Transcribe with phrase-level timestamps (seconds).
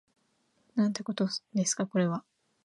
[0.73, 2.23] なんてことですかこれは